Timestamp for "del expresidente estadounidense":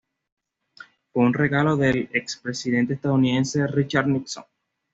1.77-3.67